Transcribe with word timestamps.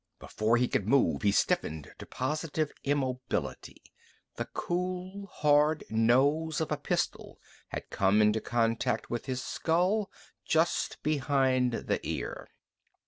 Before 0.17 0.57
he 0.57 0.67
could 0.67 0.87
move 0.89 1.21
he 1.21 1.31
stiffened 1.31 1.93
to 1.99 2.07
positive 2.07 2.71
immobility: 2.83 3.83
the 4.35 4.45
cool, 4.45 5.27
hard 5.27 5.83
nose 5.91 6.59
of 6.59 6.71
a 6.71 6.77
pistol 6.77 7.37
had 7.67 7.91
come 7.91 8.19
into 8.19 8.41
contact 8.41 9.11
with 9.11 9.27
his 9.27 9.43
skull, 9.43 10.09
just 10.43 11.03
behind 11.03 11.73
the 11.73 11.99
ear. 12.01 12.49